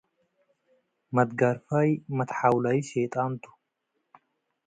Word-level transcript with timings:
መትጋርፋይ 1.15 1.89
መትሓውላዩ 2.17 2.77
ሼጣን 2.89 3.31
ቱ። 3.41 3.43